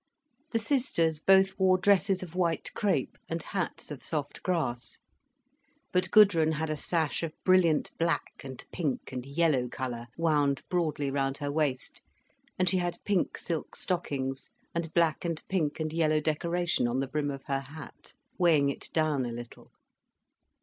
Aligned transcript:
The 0.51 0.57
sisters 0.57 1.19
both 1.19 1.59
wore 1.59 1.77
dresses 1.77 2.23
of 2.23 2.33
white 2.33 2.71
crêpe, 2.75 3.17
and 3.29 3.43
hats 3.43 3.91
of 3.91 4.03
soft 4.03 4.41
grass. 4.41 4.97
But 5.91 6.09
Gudrun 6.09 6.53
had 6.53 6.71
a 6.71 6.75
sash 6.75 7.21
of 7.21 7.33
brilliant 7.43 7.91
black 7.99 8.41
and 8.43 8.65
pink 8.71 9.11
and 9.11 9.23
yellow 9.27 9.67
colour 9.67 10.07
wound 10.17 10.63
broadly 10.69 11.11
round 11.11 11.37
her 11.37 11.51
waist, 11.51 12.01
and 12.57 12.67
she 12.67 12.77
had 12.77 12.97
pink 13.05 13.37
silk 13.37 13.75
stockings, 13.75 14.49
and 14.73 14.91
black 14.95 15.23
and 15.23 15.39
pink 15.47 15.79
and 15.79 15.93
yellow 15.93 16.19
decoration 16.19 16.87
on 16.87 16.99
the 16.99 17.07
brim 17.07 17.29
of 17.29 17.43
her 17.43 17.59
hat, 17.61 18.15
weighing 18.39 18.69
it 18.71 18.89
down 18.93 19.23
a 19.23 19.31
little. 19.31 19.69